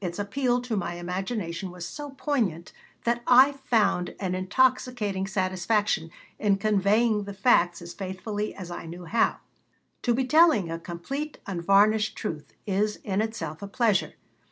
[0.00, 2.72] its appeal to my imagination was so poignant,
[3.04, 9.04] that I found an intoxicating satisfaction in conveying the facts as faithfully as I knew
[9.04, 9.36] how.
[10.02, 14.14] To be telling a complete, unvarnished truth is in itself a pleasure.